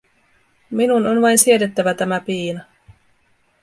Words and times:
Minun 0.71 1.05
on 1.07 1.21
vain 1.21 1.37
siedettävä 1.37 1.93
tämä 1.93 2.19
piina. 2.19 2.63